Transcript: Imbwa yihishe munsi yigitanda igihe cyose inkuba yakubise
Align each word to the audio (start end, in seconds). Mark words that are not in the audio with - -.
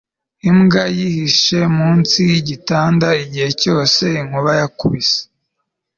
Imbwa 0.49 0.83
yihishe 0.97 1.59
munsi 1.77 2.17
yigitanda 2.29 3.07
igihe 3.23 3.49
cyose 3.61 4.03
inkuba 4.21 4.51
yakubise 4.61 5.19